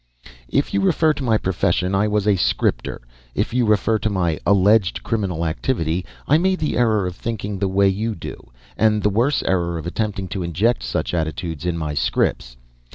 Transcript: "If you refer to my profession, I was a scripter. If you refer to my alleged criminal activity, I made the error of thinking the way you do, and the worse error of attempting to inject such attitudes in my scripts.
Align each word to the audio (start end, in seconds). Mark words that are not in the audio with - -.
"If 0.49 0.73
you 0.73 0.81
refer 0.81 1.13
to 1.13 1.23
my 1.23 1.37
profession, 1.37 1.93
I 1.93 2.07
was 2.07 2.27
a 2.27 2.35
scripter. 2.35 3.01
If 3.35 3.53
you 3.53 3.67
refer 3.67 3.99
to 3.99 4.09
my 4.09 4.39
alleged 4.47 5.03
criminal 5.03 5.45
activity, 5.45 6.07
I 6.27 6.39
made 6.39 6.57
the 6.57 6.75
error 6.75 7.05
of 7.05 7.15
thinking 7.15 7.59
the 7.59 7.67
way 7.67 7.87
you 7.87 8.15
do, 8.15 8.49
and 8.75 9.03
the 9.03 9.11
worse 9.11 9.43
error 9.43 9.77
of 9.77 9.85
attempting 9.85 10.27
to 10.29 10.41
inject 10.41 10.81
such 10.81 11.13
attitudes 11.13 11.67
in 11.67 11.77
my 11.77 11.93
scripts. 11.93 12.57